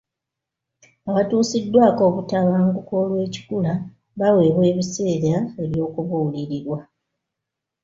[1.09, 3.73] Abatuusiddwako obutabanguko olw'ekikula
[4.19, 6.79] baweebwa ebiseera eby'okubuulirirwa.